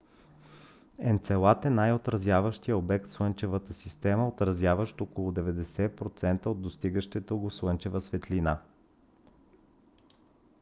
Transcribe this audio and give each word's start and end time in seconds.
енцелад 1.09 1.65
е 1.69 1.71
най- 1.73 1.93
отразяващият 1.97 2.77
обект 2.77 3.07
в 3.07 3.11
слънчевата 3.11 3.73
система 3.73 4.27
отразяващ 4.27 5.01
около 5.01 5.31
90 5.31 5.89
процента 5.95 6.49
от 6.49 6.61
достигащата 6.61 7.35
го 7.35 7.51
слънчева 7.51 8.01
светлина 8.01 8.59